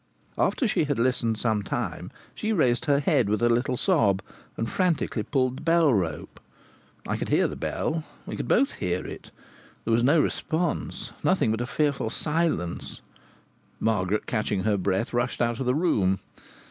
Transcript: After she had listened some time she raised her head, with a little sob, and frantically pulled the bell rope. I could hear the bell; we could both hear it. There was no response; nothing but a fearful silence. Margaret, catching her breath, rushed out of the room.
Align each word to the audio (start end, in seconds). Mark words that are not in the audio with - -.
After 0.35 0.67
she 0.67 0.85
had 0.85 0.97
listened 0.97 1.37
some 1.37 1.61
time 1.61 2.09
she 2.33 2.51
raised 2.53 2.85
her 2.85 2.99
head, 2.99 3.29
with 3.29 3.43
a 3.43 3.49
little 3.49 3.77
sob, 3.77 4.23
and 4.57 4.67
frantically 4.67 5.21
pulled 5.21 5.57
the 5.57 5.61
bell 5.61 5.93
rope. 5.93 6.39
I 7.07 7.17
could 7.17 7.29
hear 7.29 7.47
the 7.47 7.55
bell; 7.55 8.03
we 8.25 8.35
could 8.35 8.47
both 8.47 8.73
hear 8.73 9.05
it. 9.05 9.29
There 9.85 9.93
was 9.93 10.01
no 10.01 10.19
response; 10.19 11.11
nothing 11.23 11.51
but 11.51 11.61
a 11.61 11.67
fearful 11.67 12.09
silence. 12.09 13.01
Margaret, 13.79 14.25
catching 14.25 14.63
her 14.63 14.75
breath, 14.75 15.13
rushed 15.13 15.39
out 15.39 15.59
of 15.59 15.67
the 15.67 15.75
room. 15.75 16.17